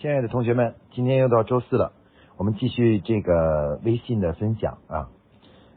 [0.00, 1.92] 亲爱的同学们，今天又到周四了，
[2.38, 5.10] 我们继续这个微信的分享啊。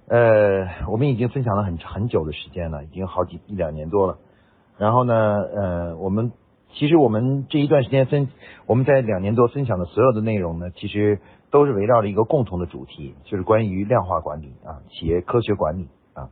[0.08, 4.20] 呃，我们已经分享了很很久的时间了，已经好几一两年多了。
[4.78, 6.32] 然后呢，呃，我们
[6.72, 8.30] 其实我们这一段时间分，
[8.66, 11.20] 我们在两年多分享的所有的内容呢，其实
[11.52, 16.30] 都是围绕着一个共同的主题，就是关于量化管理啊，企业科学管理啊。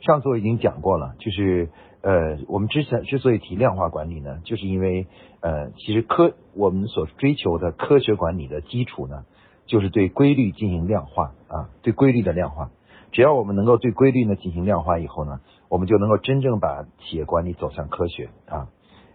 [0.00, 1.68] 上次我已经讲过了，就是
[2.04, 5.06] 呃，我们之前之所以提量化管理呢，就是因为
[5.40, 9.24] 呃，其实科我们所追求的科学管理的基础呢，
[9.64, 12.70] 就是对规律进行量化啊，对规律的量化。
[13.10, 15.40] 只要我们能够对规律呢进行量化以后呢，
[15.70, 18.68] 我们就能够真正把企业管理走向科学啊。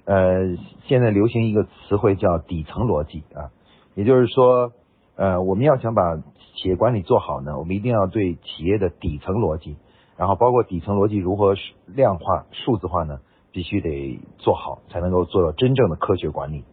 [0.06, 3.52] 呃，现在流行一个词汇叫底层逻辑啊，
[3.94, 4.72] 也就是说，
[5.16, 9.78] 呃，我们要想把企业管理做好呢，我们一定要对企业的底层逻辑。
[10.20, 11.56] 然后包括底层逻辑如何
[11.88, 13.22] 量化、数字化呢？
[13.54, 16.66] 必须得做好，才能够做到真正的科学管理。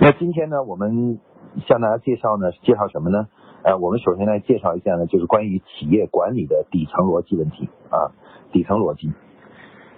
[0.00, 1.20] 那今天呢，我们
[1.68, 3.28] 向大家介绍呢，介绍什么呢？
[3.62, 8.10] 呃，我们首先来介绍一下呢，就是关于企业管理的底层逻辑问题啊，
[8.50, 9.12] 底层逻辑。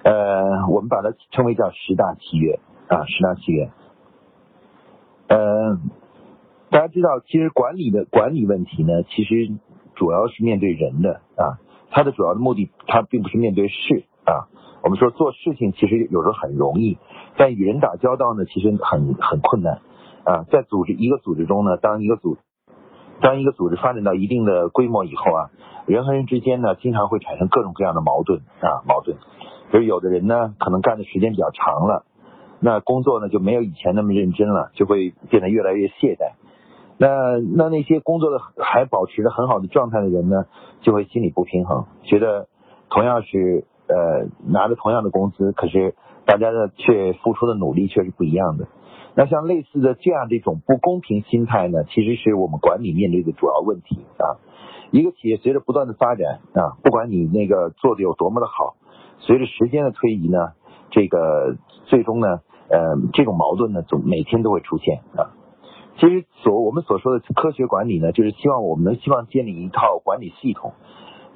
[0.03, 3.71] 呃，我们把它称为叫十大契约啊，十大契约。
[5.29, 5.79] 呃，
[6.69, 9.51] 大家知道，其实管理的管理问题呢，其实
[9.95, 11.61] 主要是面对人的啊。
[11.91, 14.49] 它的主要的目的，它并不是面对事啊。
[14.83, 16.99] 我们说做事情其实有时候很容易，
[17.37, 19.81] 但与人打交道呢，其实很很困难
[20.25, 20.45] 啊。
[20.51, 22.37] 在组织一个组织中呢，当一个组
[23.21, 25.51] 当一个组织发展到一定的规模以后啊，
[25.87, 29.17] 人和人之间呢，经常会产生各种各样的矛盾啊矛盾。
[29.73, 32.05] 比如有的人呢，可能干的时间比较长了，
[32.61, 36.35] 那工作呢就没有以前那么认真了，就会变得越来越懈怠。
[36.99, 40.47] 那那那些工作的还保持着很好的状态的人呢，
[40.81, 42.49] 就会心里不平衡，觉得
[42.91, 45.95] 同样是呃拿着同样的工资，可是
[46.27, 48.67] 大家的却付出的努力却是不一样的。
[49.15, 54.39] 那像类似的这样的一种不公平心态呢，其实是我们管理面对的主要问题啊。
[54.91, 58.77] 一个企业随着不断的发展啊，不管你那个做的有多么的好，
[59.21, 60.53] 随着时间的推移呢，
[60.91, 61.57] 这个
[61.87, 62.41] 最终呢，
[62.71, 65.38] 呃，这种矛盾呢，总每天都会出现啊。
[66.01, 70.75] 其实所我们所说的科学管理呢，就是希望我们能希望建立一套管理系统，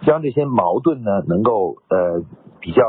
[0.07, 2.23] 将这些矛盾呢能够呃
[2.61, 2.83] 比较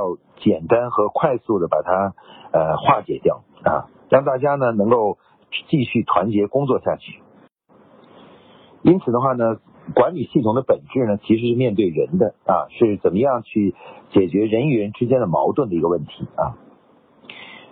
[0.43, 2.13] 简单和快速的把它
[2.51, 5.17] 呃化解掉啊，让大家呢能够
[5.67, 7.21] 继续团结工作下去。
[8.83, 9.57] 因此的话呢，
[9.95, 13.73] 管理系统的本质呢其实是面对人的啊，是怎么样去
[14.11, 16.53] 解决人与人之间的矛盾的一个问题啊。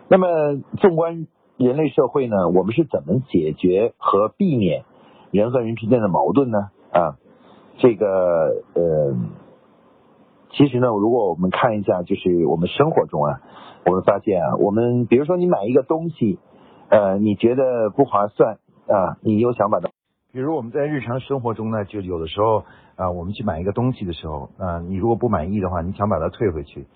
[0.08, 1.28] 那么纵观。
[1.62, 4.84] 人类社会呢，我们是怎么解决和避免
[5.30, 6.72] 人和人之间的矛盾呢？
[6.92, 7.18] 啊，
[7.78, 9.16] 这个呃，
[10.52, 13.42] 其实呢，如果我们看一下，就是我们生活中啊，
[13.86, 16.40] 我们发现啊，我们比如说你买一个东西，
[16.90, 18.58] 呃，你觉得不划算
[18.88, 19.90] 啊，你又想把它，
[20.34, 22.64] 比如我们在日常生活中呢，就有的时候
[22.96, 26.88] 啊，我们去买一个东西的时候啊，你如果不满意的话，你想把它退回去，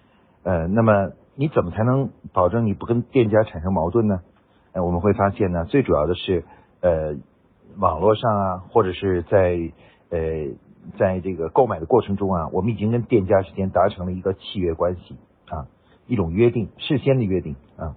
[0.43, 4.21] 呃，那么你怎么才能保证你不跟店家产生矛盾呢？
[4.83, 6.43] 我们会发现呢，最主要的是，
[6.81, 7.15] 呃，
[7.77, 9.57] 网络上啊，或者是在
[10.09, 10.19] 呃，
[10.99, 15.15] 在这个购买的过程中啊，我们已经跟店家之间达成了一个契约关系
[15.47, 15.67] 啊，
[16.07, 17.95] 一种约定，事先的约定啊。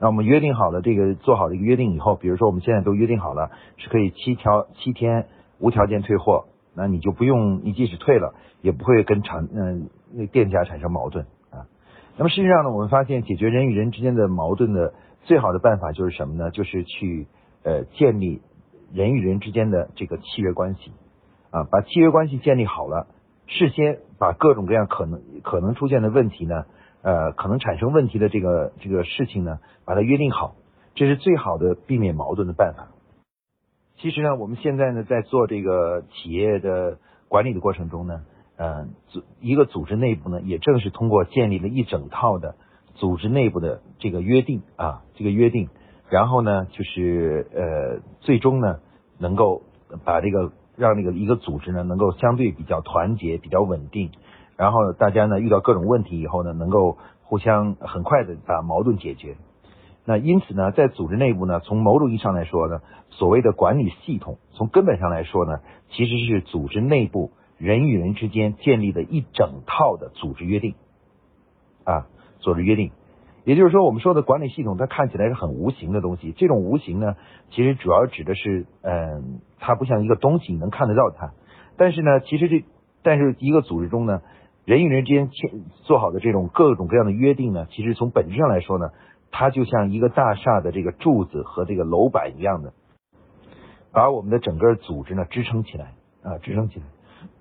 [0.00, 5.28] 那我们约定好了这个做好了一个约定以后，比如说我们现在都约定好了是可以七条七天
[5.60, 11.70] 无条件退货，那你就不用，你即使退了也不会跟厂嗯那店家产生矛盾啊。
[12.16, 14.92] 那么事实上呢，我们发现解决人与人之间的矛盾的。
[15.26, 16.52] 最好的办法就是什么呢？
[16.52, 17.26] 就是去
[17.64, 18.40] 呃建立
[18.92, 20.92] 人与人之间的这个契约关系
[21.50, 23.08] 啊，把契约关系建立好了，
[23.46, 26.64] 事先把各种各样可能可能出现的问题呢，
[27.02, 30.54] 呃，可能产生问题的这个这个事情呢，把它约定好，
[30.94, 32.88] 这是最好的避免矛盾的办法。
[33.98, 38.20] 其实呢，我们现在呢在做这个企业的管理的过程中呢，
[38.56, 42.54] 呃，组一个组织内部呢，也正是通过建立了一整套的。
[42.96, 45.68] 组织内部的这个约定啊，这个约定，
[46.08, 48.80] 然后呢，就是呃，最终呢，
[49.18, 49.62] 能够
[50.04, 54.10] 把这个让那个一个组织呢，能够相对比较团结、比较稳定，
[54.56, 59.36] 然后大家呢遇到各种问题以后呢，能够互相很快的把矛盾解决。
[60.04, 62.80] 那因此呢，在组织内部呢，从某种意义上来说呢，
[63.10, 65.58] 所谓的管理系统，从根本上来说呢，
[65.90, 70.74] 其实是组织内部人与人之间建立的一整套的组织约定
[71.84, 72.06] 啊。
[72.46, 72.92] 做着约定，
[73.42, 76.30] 也就是说，我们说的管理系统，它看起来是很无形的东西。
[76.30, 77.16] 这种无形呢，
[77.50, 81.32] 其实主要指的是，嗯，它不像一个东西，你能看得到它。
[81.76, 82.64] 但是呢，其实这，
[83.02, 84.22] 但是一个组织中呢，
[84.64, 88.90] 人与人之间签做好的这种各种各样的约定呢，其实从本质上来说呢，
[89.32, 92.74] 它就像一个大厦的这个柱子和这个楼板一样的，
[93.90, 96.86] 把我们的整个组织呢支撑起来啊，支撑起来。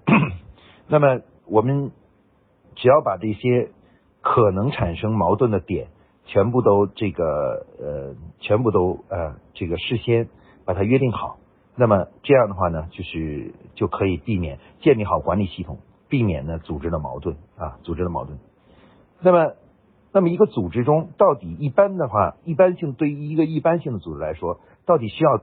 [0.89, 1.91] 那么我们
[2.73, 3.69] 只要把这些
[4.25, 5.89] 可能产生矛盾的点
[6.25, 10.29] 全部都这个呃，全部都呃这个事先
[10.65, 11.37] 把它约定好，
[11.75, 15.77] 那么这样的话呢，就是就可以避免建立好管理系统，
[16.09, 18.39] 避免呢组织的矛盾啊，组织的矛盾。
[19.21, 19.53] 那么，
[20.11, 25.41] 那么一个组织中到底一般的话，一般性对于一个一般性的组织来说，到底需要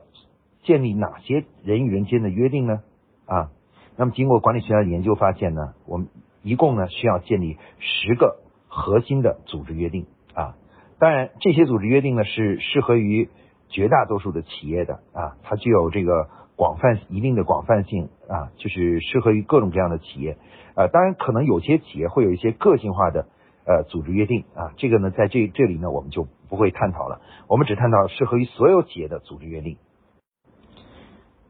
[0.65, 2.81] 建立哪些人与人间的约定呢？
[3.27, 3.51] 啊？
[3.97, 6.09] 那么，经过管理学家的研究发现呢，我们
[6.43, 8.42] 一共呢需要建立十个
[8.75, 10.57] 核心的组织约定啊。
[10.99, 13.29] 当然，这些组织约定呢是适合于
[13.69, 20.39] 绝大多数的企业的啊，它具有这个广泛一定的广泛性啊，就是适合于各种各样的企业
[20.75, 20.89] 啊。
[20.89, 23.27] 当然，可能有些企业会有一些个性化的
[23.67, 29.77] 呃组织约定啊，这个呢在这这里呢我们就不会探讨了，我们只探讨适合于所有企业的组织约定。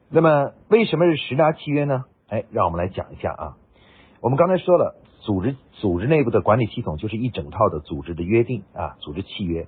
[0.09, 2.05] 那么，为什么是十大契约呢？
[2.29, 3.57] 哎，让我们来讲一下啊。
[4.21, 9.67] 我们刚才说了，组织组织内部的管理系统就是一整套的组织的约定啊，组织契约。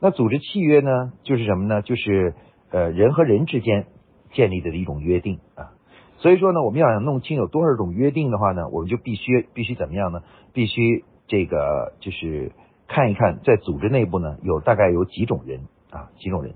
[0.00, 1.82] 那组织契约呢，就是什么呢？
[1.82, 2.34] 就是
[2.70, 3.86] 呃人和人之间
[4.32, 5.72] 建立的一种约定啊。
[6.18, 10.20] 所以说呢，我们要想弄清有多少种约定的话呢，我们就必须必须怎么样呢？
[10.52, 12.52] 必须这个就是
[12.86, 16.54] 看一看在组织内部呢有大概有几种人啊，几种人。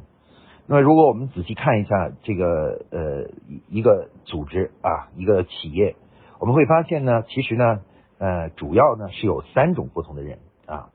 [0.66, 3.30] 那么，如果我们仔细看一下这个呃
[3.68, 5.96] 一个组织啊一个企业，
[6.38, 7.80] 我们会发现呢，其实呢
[8.18, 10.90] 呃主要呢是有三种不同的人啊。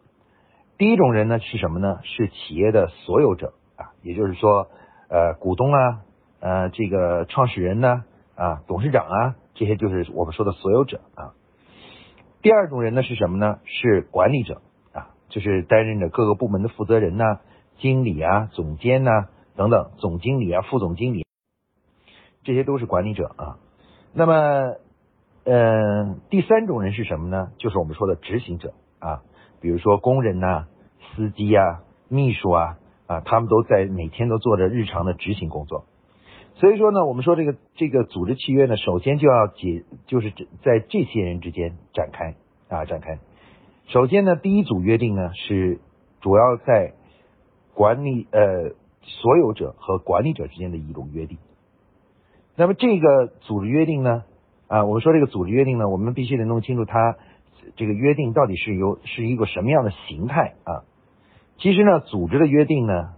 [0.77, 1.99] 第一种人呢是什么呢？
[2.03, 4.67] 是企业的所有者啊，也就是说
[5.09, 6.01] 呃股东啊
[6.39, 8.03] 呃这个创始人呢
[8.35, 11.33] 啊董事长啊这些就是我们说的所有者啊。
[12.41, 13.59] 第二种人呢是什么呢？
[13.65, 14.61] 是管理者
[14.91, 17.39] 啊，就是担任着各个部门的负责人呐、
[17.79, 19.29] 经理啊、总监呐。
[19.55, 21.27] 等等，总经理啊，副总经理，
[22.43, 23.59] 这些都是管理者啊。
[24.11, 24.77] 那么，
[25.45, 27.51] 嗯，第三种人是什么呢？
[27.57, 29.21] 就是我们说的执行者啊，
[29.61, 30.67] 比如说工人呐、
[31.15, 35.85] 司机啊、秘书啊啊，他们都在每天都做着日常的执行工作。
[36.55, 40.31] 所以说呢，我们说这个这个组织契约呢，首先就要解，就是
[40.63, 42.35] 在这些人之间展开
[42.69, 43.19] 啊展开。
[43.87, 45.79] 首先呢，第一组约定呢是
[46.21, 46.93] 主要在
[47.73, 48.75] 管理呃。
[49.05, 51.37] 所有者和管理者之间的一种约定。
[52.55, 54.23] 那么这个组织约定呢？
[54.73, 57.15] 啊，我们说这个组织约定呢，我们必须得弄清楚它
[57.75, 60.81] 这个约定到底是由是一个什么样的形态啊。
[61.59, 63.13] 其实呢，组织的约定呢，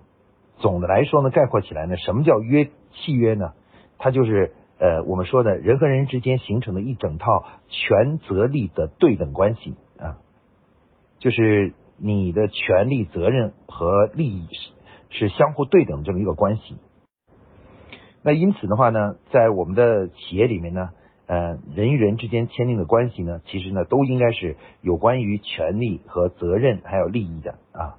[0.58, 3.54] 总的来说呢，概括起来呢，什么叫约契约呢？
[3.98, 10.18] 它就是呃我们说的人和人之间形成的一整套权责利的对等关系啊，
[11.20, 14.48] 就是你的权利、责任和利益。
[14.52, 16.76] 是是相互对等这么一个关系。
[18.22, 20.90] 那因此的话呢，在我们的企业里面呢，
[21.28, 27.98] 呃，人与人之间签订的关系呢，其实呢，都应该是有关于权利和责任还有利益的啊。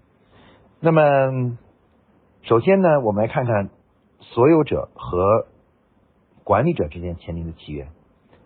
[0.81, 1.57] 那么，
[2.43, 3.71] 首先呢，我们来看看
[4.21, 5.47] 所有者和
[6.45, 7.89] 管理者之间签订的契约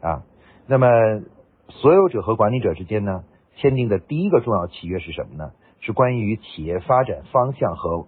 [0.00, 0.24] 啊。
[0.66, 0.88] 那么，
[1.68, 3.24] 所有者和管理者之间呢，
[3.56, 5.52] 签订的第一个重要契约是什么呢？
[5.80, 8.06] 是关于企业发展方向和。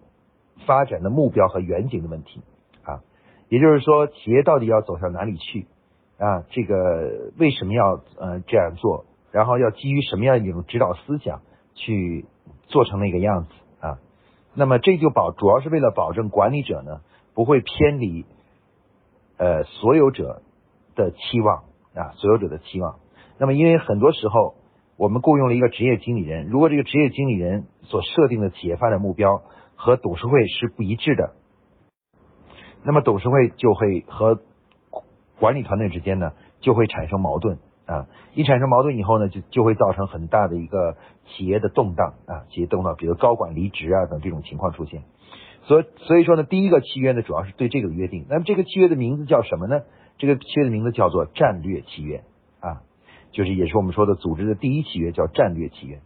[0.65, 2.41] 发展的目标和远景的问题
[2.85, 3.03] 啊，
[3.49, 5.67] 也就是说，企业到底要走向哪里去
[6.23, 6.45] 啊？
[6.51, 9.07] 这个为什么要呃这样做？
[9.33, 11.41] 然后要基于什么样一种指导思想
[11.75, 12.27] 去
[12.67, 13.49] 做成那个样子
[13.81, 13.99] 啊？
[14.55, 17.01] 那么这就保主要是为了保证管理者呢
[17.35, 18.27] 不会偏离
[19.39, 20.43] 呃所有者
[20.95, 21.65] 的期望
[21.95, 23.01] 啊，所有者的期望。
[23.39, 24.55] 那么因为很多时候
[24.97, 29.43] 我们雇佣了一个职业经理人，如果这个职业经理人所设定的企业发展目标，
[29.75, 31.33] 和董事会是不一致的，
[32.85, 34.39] 那么董事会就会和
[35.43, 36.31] 管理团队之间呢
[36.61, 40.97] 就会产生矛盾啊，一产生矛盾以后呢，就就会造成很大的一个
[41.27, 45.03] 企业的动荡啊，企业动荡，比如高管离职啊等这种情况出现。
[45.65, 48.25] 所以所以说呢，第一个契约呢主要是对这个约定。
[48.31, 49.81] 那么这个契约的名字叫什么呢？
[50.17, 52.23] 这个契约的名字叫做战略契约
[52.61, 52.83] 啊，
[53.33, 55.99] 就是也是我们说的组织的第一契约叫战略契约。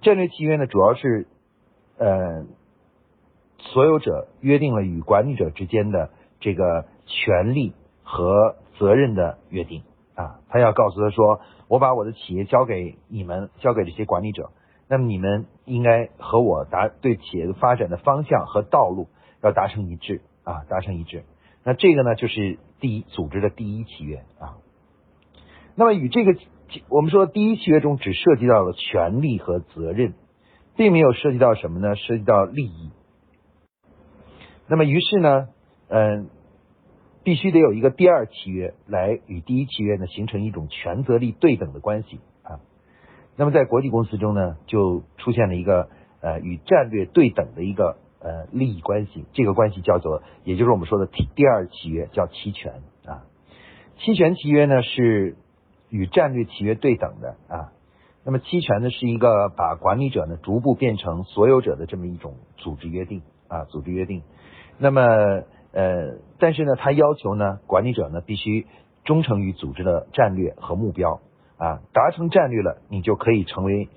[0.00, 1.26] 战略契约呢主要是
[1.98, 2.46] 呃。
[3.60, 7.72] 所有者约定了与管理者之间的这个权利
[8.04, 9.82] 和责任的约定
[10.14, 14.50] 啊，他要告诉他说，我把我的企业交给你们，交给这些管理者，
[14.88, 19.08] 那么你们应该和我达对企业的发展的方向和道路
[19.42, 21.24] 要达成一致啊，达成一致。
[21.64, 24.56] 那这个呢，就是第一组织的第一契约啊。
[25.74, 26.34] 那么与这个
[26.88, 30.14] 我们说第一契约中只涉及到了权利和责任。
[30.78, 31.96] 并没有涉及到什么呢？
[31.96, 32.92] 涉及到利益。
[34.68, 35.48] 那么于是呢，
[35.88, 36.30] 嗯，
[37.24, 42.60] 必须得有一个第二契约来与第一契约呢形成一种权责力对等的关系啊。
[43.36, 45.88] 那么在国际公司中呢，就出现了一个
[46.20, 53.24] 呃与战略对等的一个呃利益关系，这个关系叫做，也就是我们说的第第二契约叫期权啊。
[53.98, 55.36] 期权契约呢是
[55.90, 57.72] 与战略契约对等的啊。
[58.24, 64.22] 那么期权呢是一个把管理者呢逐步变成所有者的这么一种组织约定啊，组织约定。
[64.78, 65.02] 那么，
[65.70, 68.66] 呃，但是呢，他要求呢，管理者呢必须
[69.04, 71.20] 忠诚于组织的战略和目标
[71.58, 73.88] 啊，达成战略了，你就可以成为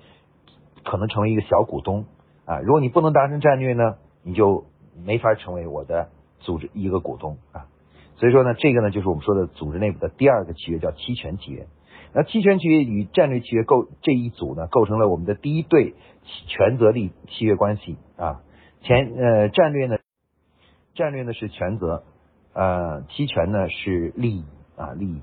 [0.84, 2.04] 可能成为一个小股东
[2.44, 2.60] 啊。
[2.60, 4.66] 如果你不能达成战略呢，你就
[5.02, 6.10] 没法成为我的
[6.40, 7.66] 组织一个股东啊。
[8.16, 11.66] 所以说呢，这个呢就是我们说的组织内部的第二个契约，叫期权契约。
[12.12, 15.94] 那期权契约与战略契约构这一组呢，构成了我们的第一对
[16.48, 18.42] 权责力契约关系啊。
[18.82, 19.96] 前呃战略呢。
[20.94, 22.02] 战略呢是权责，
[22.52, 24.44] 呃，期权呢是利益
[24.76, 25.20] 啊利益。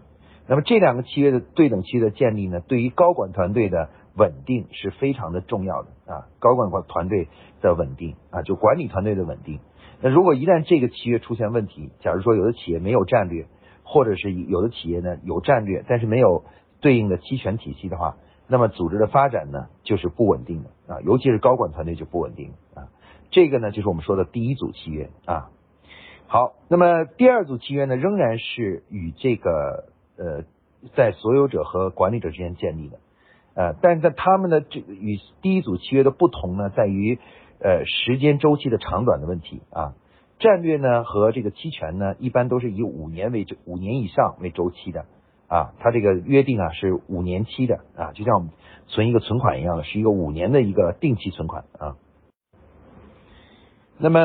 [0.47, 6.25] 那么这两个契约的对等契约的建立呢，对于高管团队的稳定是非常的重要的啊。
[6.39, 7.27] 高管管团队
[7.61, 9.59] 的稳定啊，就管理团队的稳定。
[10.01, 13.45] 那如果一旦这个契约出现问题，假如说有的企业没有战略，
[13.83, 16.45] 或者是有的企业呢有战略，但是没有
[16.81, 22.89] 对应的期权体系的话，那么组织的发展呢就是不稳定的啊，尤其是高管团队就不稳定啊。
[23.29, 25.51] 这个呢就是我们说的第一组契约啊。
[26.31, 30.43] 好，那么第二组契约呢，仍然是与这个呃，
[30.95, 33.00] 在所有者和管理者之间建立的，
[33.55, 37.17] 呃，但是在他们的这与第一组契约的不同呢，在于
[37.59, 39.95] 呃时间周期的长短的问题啊。
[40.38, 45.05] 战略呢和这个期权呢，一般都是以五年为五年以上为周期的
[45.48, 48.51] 啊，它这个约定啊是五年期的啊，就像我们
[48.86, 51.98] 存一个存款一样的，是一个五年的一个定期存款啊。
[53.98, 54.19] 那么。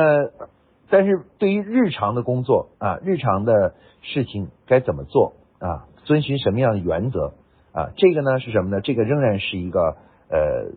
[0.89, 5.87] 但是对于日常的工作啊，日常的事情该怎么做啊？
[6.03, 7.33] 遵循什么样的原则
[7.73, 7.89] 啊？
[7.97, 8.81] 这个呢是什么呢？
[8.81, 9.97] 这个仍然是一个
[10.29, 10.73] 呃，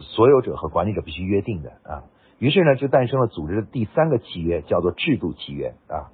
[0.00, 2.04] 所有者和管理者必须约定的啊。
[2.38, 6.12] 于是呢，就诞生了组织的第三个契约，叫做制度契约啊。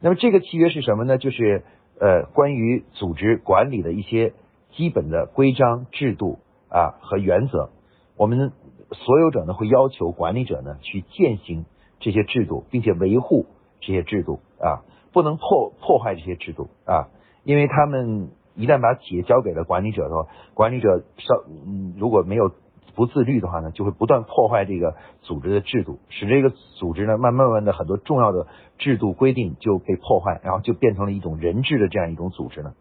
[0.00, 1.16] 那么这个契约是什么呢？
[1.16, 1.64] 就是
[1.98, 4.34] 呃，关于组织管理的一些
[4.72, 6.38] 基本的规章制度
[6.68, 7.70] 啊和原则。
[8.16, 8.52] 我们
[8.92, 11.64] 所有者呢会要求管理者呢去践行。
[12.04, 13.46] 这些制度，并且维护
[13.80, 17.08] 这些制度啊，不能破破坏这些制度啊，
[17.44, 21.34] 因为他们一旦把企业交给了管理者的话，管理者稍
[21.66, 22.52] 嗯如果没有
[22.94, 32.74] 不自律的话呢，就会不断破坏这个组织的制度，使这个组织呢慢慢慢的很多重要的制度规定就被破坏，然后就变成了一种人治的这样一种组织呢。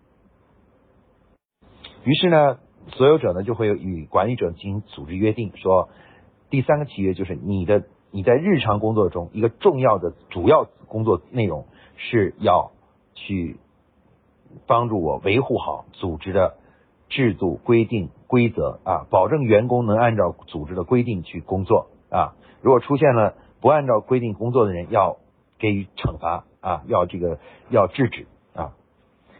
[2.03, 2.58] 于是呢，
[2.89, 5.88] 所有者呢就会与管理者进行组织约定，说
[6.50, 7.86] 第三个契约就是你的。
[8.15, 11.65] 你在日常工作中，一个重要的主要工作内容
[11.98, 12.70] 是要
[13.15, 13.58] 去
[14.67, 16.58] 帮助我维护好组织的
[17.10, 22.36] 制度、规定、规则啊，保证员工能按照组织的规定去工作啊。
[22.62, 25.17] 如果出现了不按照规定工作的人，要
[25.58, 27.39] 给予惩罚啊，要这个
[27.72, 28.75] 要制止啊。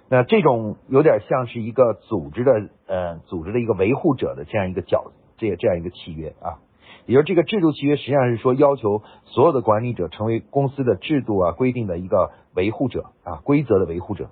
[0.10, 6.58] 那这种有点像是一个组织的呃组织的一个维护者的这样一个角这这样一个契约啊。
[7.06, 14.30] 也就这个制度契约，实际上是说要求所有的管理者成为公司的制度啊规定的一个维护者啊规则的维护者。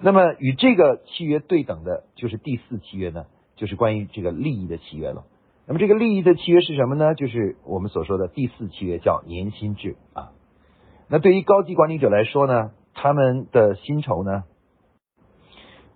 [0.00, 3.26] 那么与这个契约对等的就是第四契约呢，
[3.56, 5.24] 就是关于这个利益的契约了。
[5.66, 7.14] 那么这个利益的契约是什么呢？
[7.14, 10.32] 就是我们所说的第四契约叫年薪制啊。
[11.08, 14.44] 那对于高级管理者来说呢，他们的薪酬呢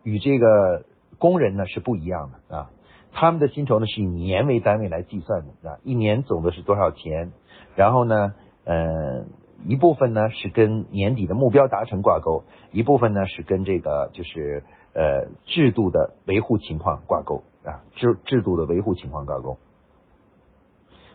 [0.03, 0.85] 与这个
[1.19, 2.71] 工人呢是不一样的啊。
[3.12, 7.33] 他们的薪酬呢是以年为单位来计算的啊，一年总的是多少钱？
[7.75, 8.35] 然后呢，
[8.65, 9.25] 呃，
[9.67, 14.62] 一部分呢是跟年底的目标达成挂钩，一部分呢是跟这个就是
[14.95, 19.59] 呃制度的维护情况挂钩啊，制制度的维护情况挂钩，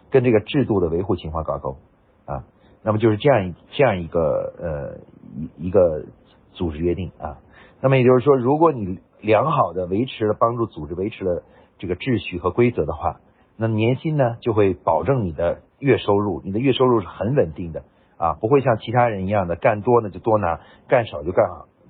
[0.09, 1.77] 跟这个制度的维护情况挂钩
[2.25, 2.43] 啊，
[2.81, 4.97] 那么就是这样一这样一个呃
[5.35, 6.05] 一一个
[6.53, 7.39] 组织约定啊，
[7.81, 11.43] 那么也就是说，如果你良好的维持了帮助组织维持了。
[11.83, 13.19] 这个秩序和规则的话，
[13.57, 17.83] 那年薪呢就会保证你的月收入，你的月收入是很稳定的
[18.15, 21.45] 啊，不会像其他人一样的干多呢就多拿，干少就干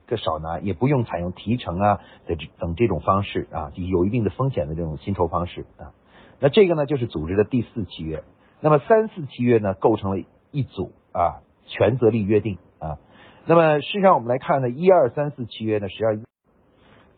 [0.08, 5.94] 更少拿，也不用采用提成啊的等这种方式啊，有一定的风险的这种薪酬方式啊。
[6.40, 8.24] 那这个呢就是组织的第四契约，
[8.62, 12.98] 那么三四契约呢构成了一组啊权责力约定啊。
[13.46, 16.18] 那么事实上我们来看呢，一二三四契约呢，十二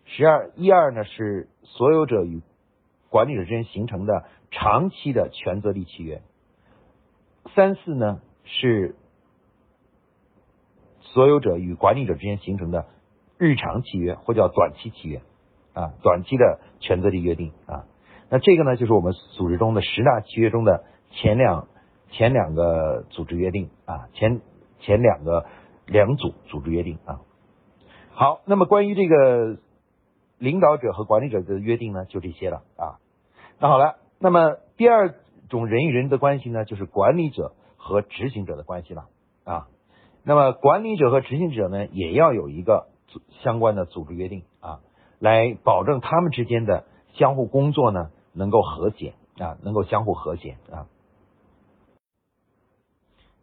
[0.03, 2.41] 十二一二呢是所有者与
[3.15, 6.21] 管理者之间形成的长期的权责力契约。
[7.55, 8.97] 三四呢是
[10.99, 12.87] 所有者与管理者之间形成的
[13.37, 15.21] 日常契约，或叫短期契约
[15.73, 17.85] 啊，短期的权责力约定啊。
[18.29, 21.69] 那这个呢，就是我们组织中的十大契约中的前两
[22.11, 24.41] 前两个组织约定啊，前
[24.81, 25.45] 前两个
[25.85, 27.21] 两组组织约定啊。
[28.11, 29.57] 好，那么关于这个
[30.37, 32.99] 领导者和管理者的约定呢，就这些了啊。
[33.59, 35.15] 那好了，那么第二
[35.49, 39.05] 种人与人的关系呢，就是管理者和执行者的关系了
[39.43, 39.67] 啊。
[40.23, 42.87] 那么管理者和执行者呢，也要有一个
[43.43, 44.79] 相关的组织约定啊，
[45.19, 48.11] 来保证他们之间的相互工作呢。
[48.37, 50.87] 能够和谐啊，能够相互和谐啊。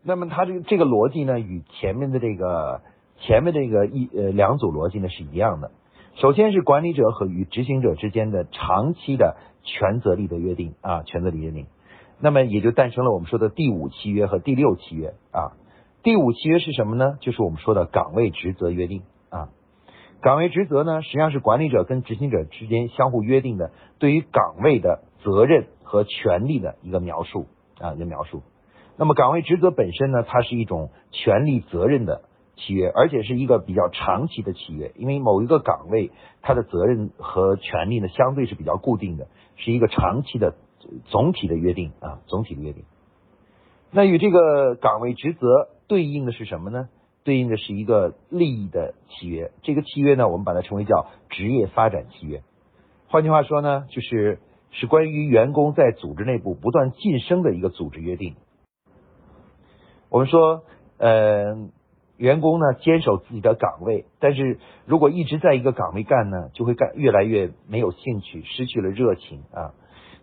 [0.02, 2.82] 那么它这个这个逻辑呢，与前面的这个
[3.20, 5.70] 前面这个一呃两组逻辑呢是一样的。
[6.14, 11.66] 首先是管理者和与执行者之间的长期的权责力的约定啊，权责力约定。
[12.20, 15.56] 那么也就诞生了我们说的第五契约和第六契约啊。
[16.02, 17.16] 第五契约是什么呢？
[17.20, 19.48] 就是我们说的岗位职责约定啊。
[20.20, 27.46] 岗位职责呢，实际上是管理者跟执行者之间相互约定的，对于岗位的责任和权利的一个描述
[27.80, 28.42] 啊，一个描述。
[28.96, 32.22] 那么岗位职责本身呢，它是一种权利责任的
[32.56, 40.54] 契约，而且是一个比较长期的契约，因为某一个岗位它的责任和权利呢，相对是比较固定的，是一个长期的
[41.06, 42.84] 总体的约定啊，总体的约定。
[43.90, 46.88] 那与这个岗位职责对应的是什么呢？
[47.24, 52.42] 对应的是一个利益的契约，这个契约呢，我们把它称为叫职业发展契约。
[53.06, 54.40] 换句话说呢，就是
[54.70, 58.34] 是关于员工在组织内部不断晋升的一个组织约定。
[60.08, 60.64] 我们说，
[60.98, 61.68] 呃，
[62.22, 69.74] 员工呢坚守自己的岗位，但是如果一直在一个岗位干呢，就会干越来越没有兴趣，失去了热情啊。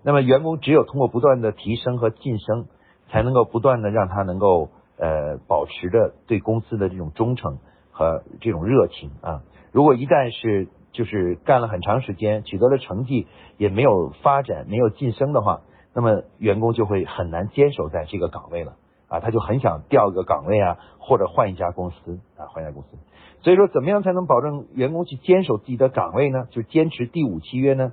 [0.04, 2.68] 那么员工只有通过不断的提升和晋升，
[3.10, 4.70] 才能够不断的让他能够。
[5.02, 9.44] 呃，保持着对公司的这种忠诚和这种热情啊。
[9.72, 15.62] 如果一旦是就是干了很长时间，取得了成绩，也没有发展、没有晋升的话，
[15.96, 18.76] 那么员工就会很难坚守在这个岗位了
[19.10, 19.20] 啊。
[19.20, 22.98] 他就很想调个岗位啊，或者换一家公司啊，换一家公司。
[23.42, 26.48] 所以说，怎么样才能保证员工去坚守自己的岗位呢？
[26.52, 27.92] 就坚持第五契约呢？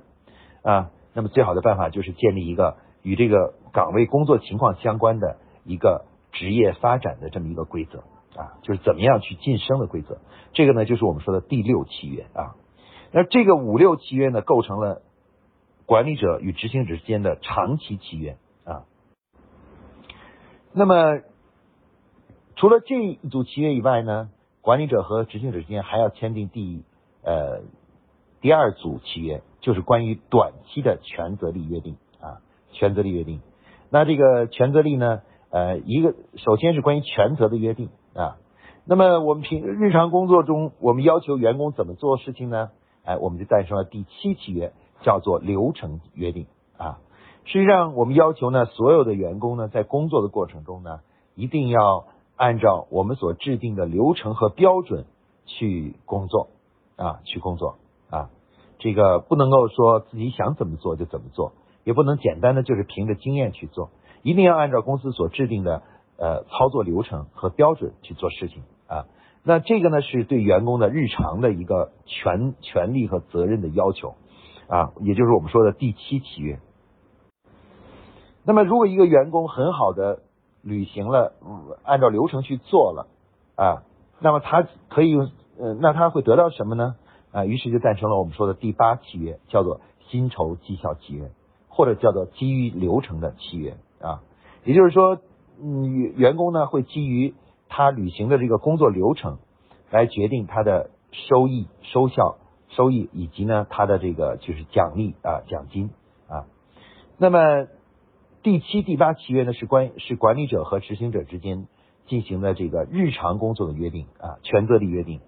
[0.61, 6.05] 啊，那么最好的办法就是建立一个与这个岗位工作情况相关的一个。
[6.33, 8.03] 职业发展的这么一个规则
[8.35, 10.19] 啊，就是怎么样去晋升的规则。
[10.53, 12.53] 这个呢，就是我们说的第六契约啊。
[13.11, 15.01] 那这个五六契约呢，构成了
[15.87, 18.37] 管理者与执行者之间的长期契约。
[20.77, 21.21] 那么
[22.55, 24.29] 除了这一组契约以外呢，
[24.61, 26.83] 管理者和执行者之间还要签订第
[27.23, 27.61] 呃
[28.41, 33.41] 第二组契约，就是关于短期的权责力约定啊，权责力约定。
[33.89, 35.21] 那这个权责力呢？
[35.49, 38.37] 呃，一个首先是关于权责的约定啊。
[38.83, 42.69] 那么我们平日常工作中，我们要求员工怎么做事情呢？
[43.03, 46.99] 哎，我们就诞生了第七契约，叫做流程约定啊。
[47.49, 50.99] 实际上，我们要求呢，所有的员工呢，在工作的过程中呢，
[51.33, 52.03] 一定要
[52.35, 55.05] 按照我们所制定的流程和标准
[55.45, 56.49] 去工作
[56.97, 57.77] 啊，去工作
[58.09, 58.29] 啊。
[58.79, 61.53] 这个不能够说自己想怎么做就怎么做，
[61.85, 63.91] 也不能简单的就是凭着经验去做。
[64.23, 65.83] 一定要按照公司所制定的
[66.17, 69.05] 呃操作流程和标准去做事情啊。
[69.43, 74.15] 那这个呢是对员工的日常的一个权权利和责任的要求
[74.67, 76.59] 啊，也就是我们说的第七契约。
[78.47, 80.19] 那么如果一个员工很好的
[80.61, 81.33] 履行了
[81.83, 83.07] 按照流程去做了
[83.55, 83.83] 啊，
[84.21, 85.29] 那么他可以用
[85.59, 86.95] 呃那他会得到什么呢？
[87.33, 91.29] 啊，于是就诞生了我们说的第八契约，叫做薪酬绩效契约，
[91.67, 93.75] 或者叫做基于流程的契约。
[93.99, 94.21] 啊，
[94.63, 95.17] 也就是说，
[95.61, 97.35] 嗯，员工呢会基于
[97.67, 99.39] 他履行的这个工作流程
[99.91, 102.37] 来决定他的收益、收效、
[102.69, 105.89] 收益以及呢他的这个就是奖励啊、奖金
[106.29, 106.45] 啊。
[107.17, 107.67] 那么
[108.47, 111.67] 第七、第八契约呢是关是管理者和执行者之间
[112.05, 115.19] 进行的这个日常工作的约定啊，权责的约定。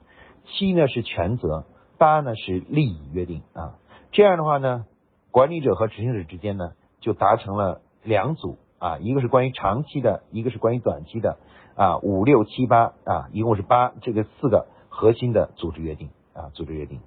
[0.45, 1.65] 七呢是权责，
[1.97, 3.75] 八呢是利益约定啊。
[4.13, 4.85] 这样的话呢，
[5.31, 7.81] 管理者和执行者之间呢就达成了。
[8.03, 11.39] 两组啊，一个是关于长期的，一个是关于短期的
[11.75, 17.01] 啊，五六七八啊，一共是八，这个四个核心的组织约定啊，组织约定。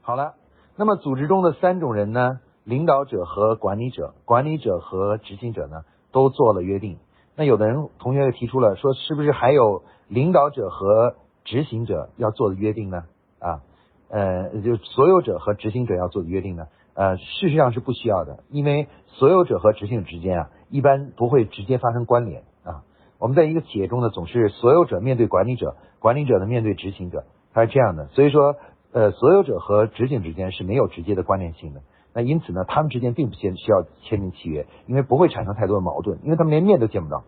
[0.00, 0.34] 好了，
[0.74, 6.98] 那么组织中的三种人呢，领导者和管理者，管理者和执行者呢，都做了约定。
[7.34, 13.02] 那有的人同学又提出了说，是不是还有领导者和执行者要做的约定呢？
[13.40, 13.62] 啊，
[14.08, 16.68] 呃，就所有者和执行者要做的约定呢？
[16.94, 22.84] 呃，事实上是不需要的，因为所有者和执行之间啊，一般不会直接发生关联啊。
[23.18, 28.06] 我们在一个企业中呢，总是所有者面对管理者，管理者呢面对执行者，它是这样的。
[28.08, 28.54] 所以说，
[28.92, 31.80] 呃，所有者和执行之间是没有直接的关联性的。
[32.12, 37.22] 那因此呢，他们之间并不先需要签订契约，因为不会产生太多的矛盾，因为他们连面都见不到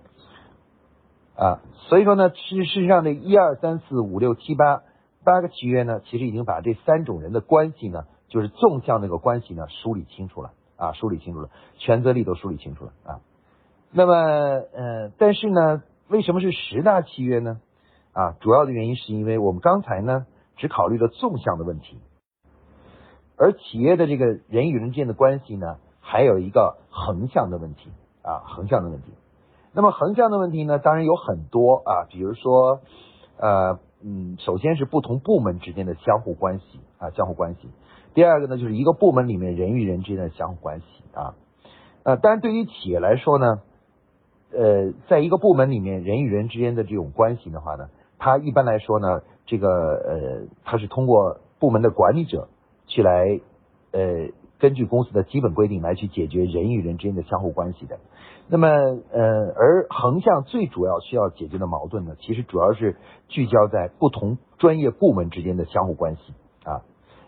[1.37, 1.61] 啊。
[1.89, 4.83] 所以说呢，事事实上这一二三四五六七八
[5.25, 13.21] 八个契约呢，其实已经把这三种人的关系呢，就是纵向那个关系呢梳理清楚了啊，梳理清楚了，权责力都梳理清楚了啊。
[13.93, 17.61] 那么呃，但是呢，为什么是十大契约呢？
[18.13, 21.99] 啊，主要的原因是因为我们刚才呢只考虑了纵向的问题。
[23.37, 27.91] 而企业的这个人与人之间的关系呢，还有一个横向的问题
[28.23, 29.13] 啊，横向的问题。
[29.73, 32.81] 那么横向的问题呢，当然有很多啊，比如说
[33.39, 37.71] 呃嗯，首先是不同部门之间的相互关系啊，相互关系。
[38.15, 41.35] 第二个呢，就是一个部门里面人与人之间的相互关系啊。
[42.03, 43.63] 呃，当然对于企业来说呢，
[44.53, 52.49] 呃，在一个部门里面人与人之间的这种关系的话呢，它一般来说呢，这个呃，它是通过部门的管理者。
[52.93, 53.41] 去来，
[53.93, 54.29] 呃，
[54.59, 57.99] 根据公司的基本规定来去解决人与人之间的相互关系的。
[58.49, 62.97] 那么，呃，而横向最主要需要解决的矛盾呢，其实主要是
[63.29, 66.83] 聚焦在不同专业部门之间的相互关系啊。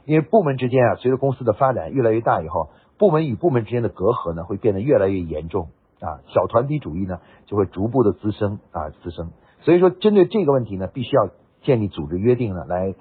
[0.05, 5.68] 因为部门之间啊，随着公司的发展越来越大以后，部门与部门之间的隔阂呢会变得越来越严重
[6.00, 9.31] 啊，小团体主义呢就会逐步的滋生啊滋生。
[9.62, 11.31] 所以说，针对这个问题呢，必须要
[11.62, 12.94] 建立组织约定呢，来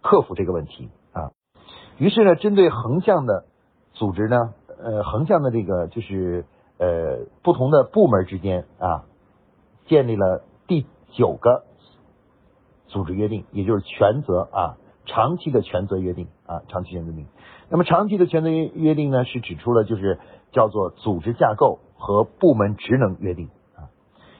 [0.00, 0.88] 克服这个问题。
[2.00, 3.44] 于是呢，针对横向的
[3.92, 6.46] 组织呢，呃，横向的这个就是
[6.78, 9.04] 呃不同的部门之间啊，
[9.84, 11.64] 建立了第九个
[12.86, 17.26] 组织约定，也就是权责啊，长期的权责约定啊，长期权责约定。
[17.68, 20.18] 那么长期的权责约约定呢，是指出了就是
[20.52, 23.92] 叫做组织架构和部门职能约定啊，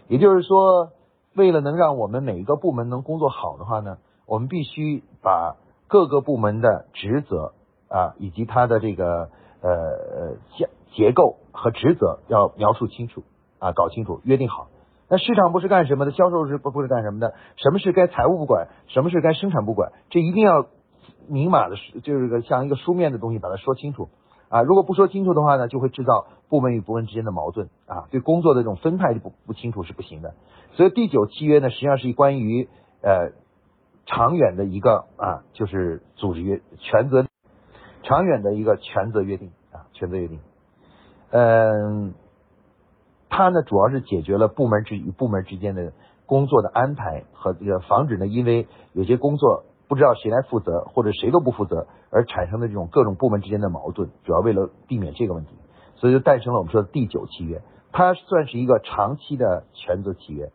[0.09, 0.93] 也就是说，
[1.35, 5.57] 为了能让我们每一个部门能工作好的话呢，我们必须把。
[5.91, 7.53] 各个部门的职责
[7.89, 9.29] 啊，以及它的这个
[9.61, 13.25] 呃结结构和职责要描述清楚
[13.59, 14.69] 啊，搞清楚，约定好。
[15.09, 16.13] 那市场部是干什么的？
[16.13, 17.35] 销售是不不是干什么的？
[17.57, 18.69] 什么是该财务部管？
[18.87, 19.91] 什么是该生产部管？
[20.11, 20.67] 这一定要
[21.27, 21.75] 明码的，
[22.05, 24.11] 就是个像一个书面的东西，把它说清楚
[24.49, 24.63] 啊。
[24.63, 28.07] 如果不说清楚的话呢，就会制造部门与部门之间的矛盾啊。
[28.13, 30.35] 对工作的这种分派不不清楚是不行的。
[30.75, 32.69] 所以第九契约呢，实际上是关于
[33.03, 33.33] 呃。
[34.07, 37.27] 长远的一个啊，就是组织约权责，
[38.03, 40.41] 长远的一个权责约定啊，权责约定。
[41.31, 42.15] 嗯，
[43.29, 45.93] 它呢主要是解决了部门之与部门之间的
[46.27, 55.51] 工作的安排和这个防止呢，因为有些工作不知道谁来负责或者谁都不负责而产生的这种各种部门之间的矛盾，主要为了避免这个问题，
[55.97, 60.51] 所以就诞生了我们说的第九契约，它算是一个长期的权责契约。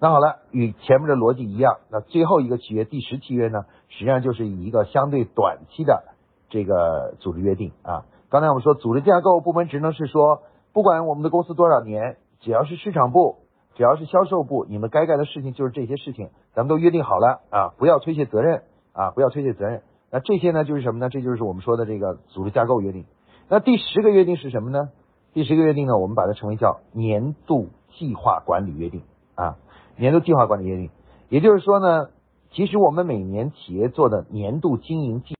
[0.00, 6.04] 那好了，与前面的逻辑一样，那最后一个契约第十契约呢，实际上就是以一个相对短期的
[6.50, 8.04] 这个组织约定啊。
[8.28, 13.36] 刚才我们说组织架构、部门职能是说，不管我们的公司多少年，只要是市场部，
[13.76, 19.82] 只要是销售部，你们该干的事情就是这些事情，咱们都约定好了啊，不要推卸责任啊，不要推卸责任。
[20.10, 21.08] 那这些呢，就是什么呢？
[21.08, 23.06] 这就是我们说的这个组织架构约定。
[23.48, 24.90] 那第十个约定是什么呢？
[25.32, 29.02] 第十个约定呢，我们把它称为叫年度计划管理约定
[29.34, 29.56] 啊。
[29.96, 30.90] 年度计划管理约定，
[31.28, 32.08] 也就是说呢，
[32.50, 35.36] 其实我们每年企业做的年度经营计，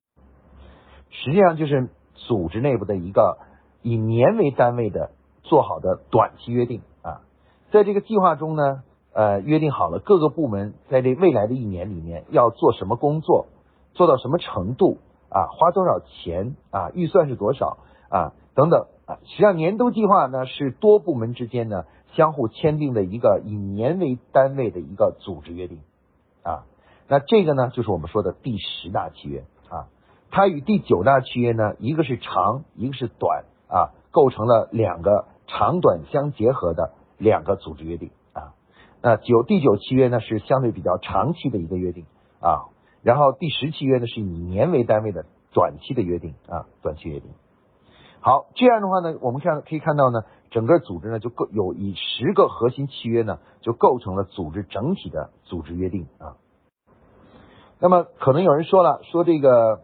[1.10, 3.38] 实际上就是组织内部的一个
[3.82, 5.10] 以年为单位的
[5.42, 7.22] 做好的短期约定啊。
[7.72, 13.46] 在这个计划中呢，呃，约定好了各个部门在这未来的一年里面要做什么工作，
[13.92, 14.98] 做到什么程度
[15.30, 19.18] 啊，花多少钱啊，预算是多少啊，等等啊。
[19.24, 21.84] 实际上，年度计划呢是多部门之间呢。
[22.16, 25.80] 相互签订的一个以年为单位的一个组织约定
[26.42, 26.64] 啊，
[27.08, 29.88] 那这个呢就是我们说的第十大契约啊，
[30.30, 38.54] 它与第九大契约呢，一个是长，一个是短啊，构成了两个长短相结合的两个组织约定啊。
[39.02, 42.06] 那九第九契约呢是相对比较长期的一个约定
[42.40, 42.66] 啊，
[43.02, 47.30] 然后第十契约呢是以年为单位的短期的约定啊，短期约定。
[48.20, 50.20] 好，这样的话呢，我们看可以看到呢。
[50.54, 56.36] 整个组织呢，就构有以十个核心契约呢，就构成了组织整体的组织约定啊。
[57.80, 59.80] 那么可能有人说了，说这个，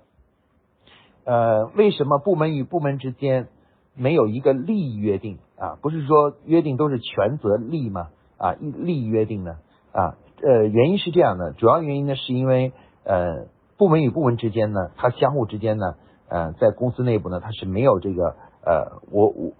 [1.25, 3.49] 呃，为什么部门与部门之间
[3.97, 5.77] 没有一个利益约定啊？
[5.83, 8.11] 不是说约定都是权责利吗？
[8.39, 9.57] 啊，利益约定呢？
[9.91, 15.97] 啊，呃，原因是这样的，主要原因呢，是因为呃，部门与部门之间呢，它相互之间呢，
[16.29, 19.53] 呃，在公司内部呢，它是没有这个呃，我我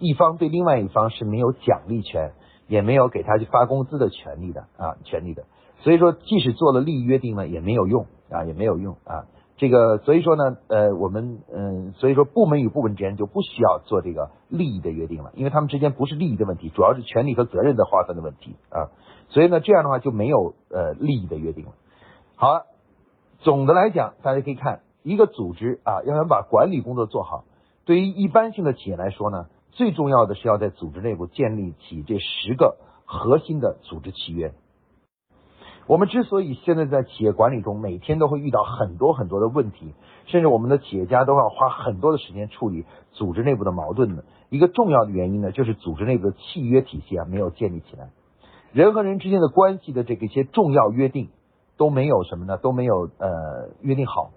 [0.00, 2.32] 一方对另外一方是没有奖励权，
[2.66, 5.44] 也没有给他去发工资的权利的啊，权利的。
[5.82, 9.26] 所以说，即使做了利益约定呢，也没有用啊，也没有用啊。
[9.56, 18.88] 这个所以说呢，呃，我们嗯，所以说部门与部门之间就不需要做这个利益的约定了，因为他们之间不是利益的问题，主要是权利和责任的划分的问题啊。
[19.28, 21.72] 所以呢，这样的话就没有呃利益的约定了。
[22.36, 22.66] 好了，
[23.40, 27.44] 总的来讲，大家可以看一个组织啊，要想把管理工作做好，
[27.84, 34.52] 对于一般性的企业来说呢，最重要的是要在组织内部建立起这十个核心的组织契约。
[35.86, 39.92] 我们之所以现在在企业管理中每天都会遇到很多很多的问题，
[40.26, 48.10] 甚至我们的企业家都要花很多的时间处理组织内部的矛盾呢，一个重要的原因呢，就是组织内部的契约体系啊没有建立起来，
[48.72, 51.30] 人和人之间的关系的这个一些重要约定
[51.76, 52.56] 都没有什么呢？
[52.56, 54.30] 都没有呃约定好，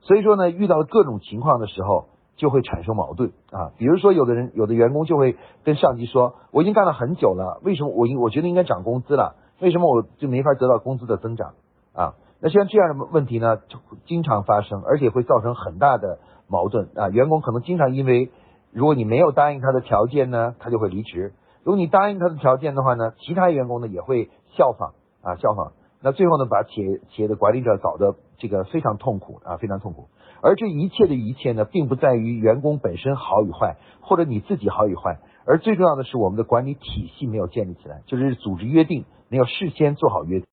[0.00, 2.06] 所以说呢，遇到各种情况的时候
[2.36, 3.72] 就会产生矛盾啊。
[3.76, 11.54] 比如说，有的人有的员工就会跟上级说：“我已经干了很久了，为什么我应我觉得应该涨工资了？”为什么我就没法得到工资的增长
[11.94, 12.14] 啊？
[12.40, 17.08] 那像这样的问题呢，就经常发生，而且会造成很大的矛盾啊。
[17.08, 18.30] 员工可能经常因为，
[18.70, 21.32] 如果你没有答应他的条件呢，他就会离职；
[21.64, 25.72] 如果你答应他的条件的话呢，其他员工呢也会效仿啊，效仿。
[26.02, 30.08] 那最后呢，把企业企业的管理者搞得这个非常痛苦啊，非常痛苦。
[30.42, 39.04] 而这一切的一切呢，并不在于员工本身好与坏，或者你自己好与坏，而最重要的是我们的管理体系没有建立起来，就是组织约定。
[39.28, 40.46] 没有事先做好约定，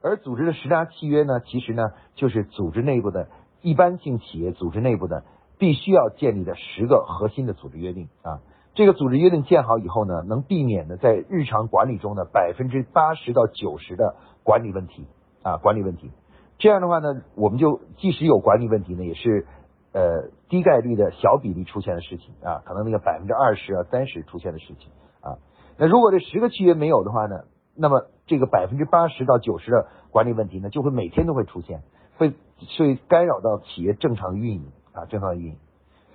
[0.00, 3.26] 而组织的十大契约呢，其实呢就是组织内部的
[3.62, 5.24] 一般性企业组织内部的
[5.58, 8.42] 必须要建立的十个核心的组织约定啊。
[8.74, 15.08] 这个组织约定建好以后呢，能避免的在日常管理中的百分之八十到九十的管理问题
[15.42, 16.12] 啊，管理问题。
[16.58, 19.46] 这样的话呢，我们就即使有管理问题呢，也是
[19.92, 24.90] 呃低概率的小比例出现的事情啊，可能那个百分之二十啊三十出现的事情
[25.20, 25.38] 啊。
[25.78, 27.44] 那如果这十个契约没有的话呢？
[27.78, 31.82] 那么这个百分之八十到九十的管理问题呢，就会每天都会出现，
[32.16, 32.32] 会
[32.78, 35.58] 会干扰到企业正常运营啊，正常运营。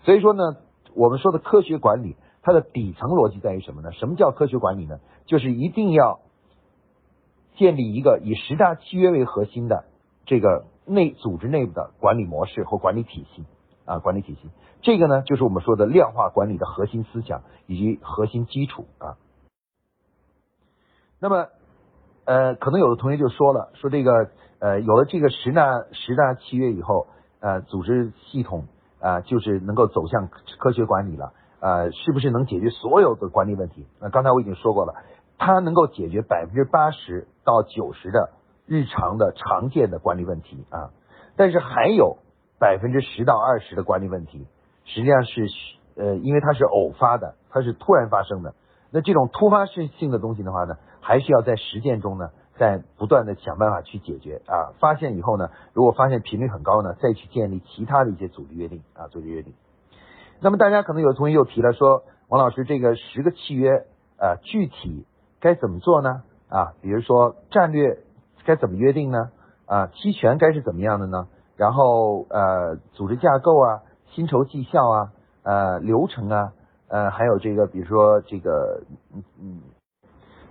[0.01, 0.58] 所以说呢，
[0.95, 3.91] 我们说的科学管理，它的底层逻辑在于什么呢？
[3.91, 4.97] 什么叫科学管理呢？
[5.27, 6.21] 就是一定要
[7.58, 9.86] 建立一个以十大契约为核心的
[10.32, 13.44] 这个内组织内部的管理模式和管理体系
[13.84, 14.50] 啊，管理体系。
[14.82, 19.17] 这个呢，就是我们说的量化管理的核心思想以及核心基础啊。
[21.20, 21.50] 那么，
[22.24, 27.08] 呃，可能有的同学就说了，说这个，呃，有了这个十大十大契约以后，
[27.41, 28.67] 呃，组织系统
[29.02, 33.86] 啊，就是能够走向科学管理了，呃，是不是能解决所有的管理问题？
[34.00, 34.94] 那刚才我已经说过了，
[35.38, 38.30] 它能够解决百分之八十到九十的
[38.67, 40.91] 日常的常见的管理问题啊，
[41.36, 42.17] 但是还有
[42.60, 44.47] 百分之十到二十的管理问题，
[44.86, 45.47] 实际上是
[45.95, 48.54] 呃，因为它是偶发的，它是突然发生的，
[48.91, 50.76] 那这种突发性性的东西的话呢？
[51.04, 54.78] 还需要在实践中呢，在不断的想办法去解决啊。
[54.80, 59.56] 发现以后呢，如果发现频率很高呢，再去建立其他的一些组织约定啊，组织约定。
[60.41, 63.88] 那么大家可能有同学又提了说，王老师这个十个契约
[64.19, 65.08] 啊，具体
[65.39, 66.21] 该怎么做呢？
[66.50, 67.97] 啊，比如说战略
[68.45, 69.32] 该怎么约定呢？
[69.65, 71.27] 啊，期权该是怎么样的呢？
[71.56, 75.12] 然后呃，组织架构啊，薪酬绩效啊，
[75.43, 76.54] 呃，流程啊，
[76.88, 79.62] 呃，还有这个比如说这个嗯嗯。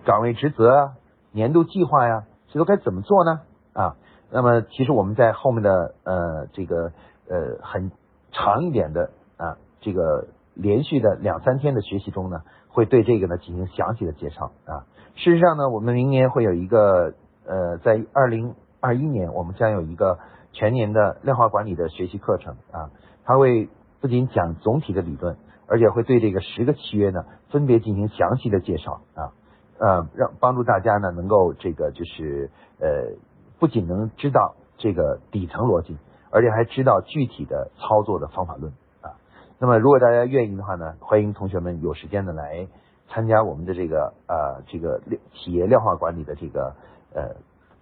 [0.02, 0.92] 岗位职责啊，
[1.30, 3.40] 年度计划呀，这都该怎么做呢？
[3.74, 3.96] 啊，
[4.30, 6.92] 那么其实我们在后面的呃这个
[7.28, 7.92] 呃很
[8.32, 14.86] 长一点的啊这个连续的两三天的学习中呢，会对这个呢进行详细的介绍啊。
[15.16, 17.12] 事实上呢，我们明年会有一个
[17.46, 20.18] 呃在二零二一年，我们将有一个
[20.52, 22.90] 全年的量化管理的学习课程啊，
[23.24, 23.68] 它会
[24.00, 29.32] 不仅讲总体的理论，而且会对这个十个契约呢分别进行详细的介绍啊。
[29.78, 32.50] 呃，让帮助大家呢，能够这个就是
[32.80, 33.16] 呃，
[33.58, 35.96] 不仅能知道这个底层逻辑，
[36.30, 39.16] 而且还知道具体的操作的方法论啊。
[39.58, 42.68] 那么，如果大家愿意的话呢，欢迎同学们有时间的来
[43.08, 45.00] 参加我们的这个呃这个
[45.32, 46.74] 企业量化管理的这个
[47.14, 47.36] 呃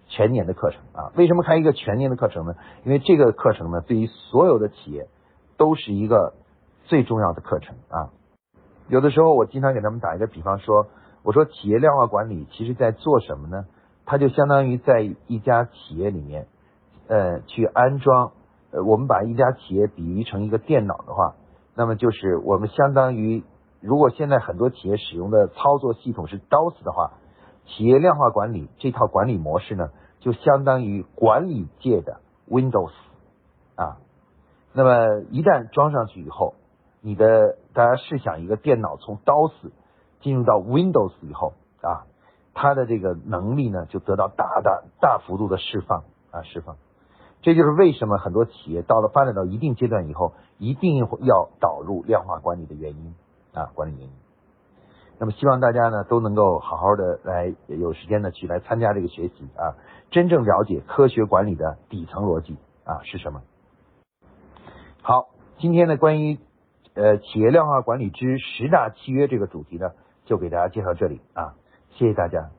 [0.07, 1.11] 全年的课程啊。
[1.15, 2.55] 为什么开一个全年的课程呢？
[2.83, 5.07] 因为这个课程呢，对于所有的企业
[5.57, 6.33] 都是一个
[6.85, 8.09] 最重要的课程啊。
[8.87, 10.87] 有的时候，我经常给他们打一个比方说。
[11.21, 13.65] 我说企业量化管理其实在做什么呢？
[14.05, 16.47] 它就相当于在一家企业里面，
[17.09, 18.31] 呃，去安装，
[18.71, 21.35] 呃，我们把一家企业比喻成一个电脑的话，
[21.75, 23.43] 那么就是我们相当于，
[23.81, 27.11] 如果现在很多企业使用的操作系统是 DOS 的话，
[27.69, 32.91] 企业量化管理这套管理模式呢，就相当于管理界的 Windows
[33.75, 33.97] 啊，
[34.73, 36.55] 那么一旦装上去以后，
[37.01, 39.71] 你的大家试想一个电脑从 DOS
[40.21, 42.07] 进入到 Windows 以后啊，
[42.53, 46.75] 它的这个能力呢就得到大大大幅度的释放啊释放。
[47.41, 53.15] 这就是为什么很多企业到了发展到一定阶段以后，一定要导入量化管理的原因
[53.53, 54.13] 啊管理原因。
[55.19, 59.75] 那么希望大家呢都能够好好的来有时间呢去来参加这个学习啊，
[60.11, 63.41] 真正了解科学管理的底层逻辑啊是什么。
[65.01, 65.27] 好，
[65.57, 66.39] 今天呢关于
[66.93, 69.91] 呃企业量化管理之十大契约这个主题呢，
[70.23, 71.55] 就给大家介绍这里啊，
[71.89, 72.49] 谢谢大家。